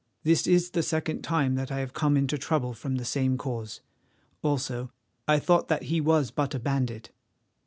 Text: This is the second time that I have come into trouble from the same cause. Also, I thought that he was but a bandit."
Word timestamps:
This 0.23 0.47
is 0.47 0.71
the 0.71 0.81
second 0.81 1.21
time 1.21 1.53
that 1.53 1.71
I 1.71 1.77
have 1.77 1.93
come 1.93 2.17
into 2.17 2.35
trouble 2.35 2.73
from 2.73 2.95
the 2.95 3.05
same 3.05 3.37
cause. 3.37 3.81
Also, 4.41 4.91
I 5.27 5.37
thought 5.37 5.67
that 5.67 5.83
he 5.93 6.01
was 6.01 6.31
but 6.31 6.55
a 6.55 6.59
bandit." 6.59 7.11